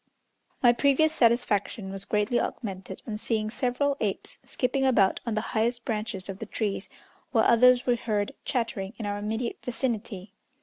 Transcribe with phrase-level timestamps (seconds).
[0.63, 5.85] My previous satisfaction was greatly augmented on seeing several apes skipping about on the highest
[5.85, 6.89] branches of the trees,
[7.31, 10.33] while others were heard chattering in our immediate vicinity.